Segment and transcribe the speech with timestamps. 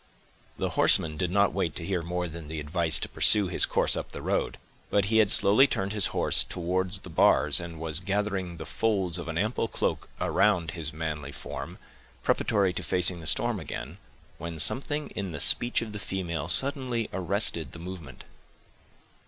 [0.57, 3.95] The horseman did not wait to hear more than the advice to pursue his course
[3.95, 4.57] up the road;
[4.89, 9.19] but he had slowly turned his horse towards the bars, and was gathering the folds
[9.19, 11.77] of an ample cloak around his manly form,
[12.23, 13.99] preparatory to facing the storm again,
[14.39, 18.23] when something in the speech of the female suddenly arrested the movement.